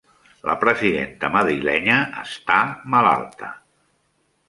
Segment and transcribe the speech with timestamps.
[0.51, 2.59] La presidenta madrilenya està
[2.97, 3.55] malalta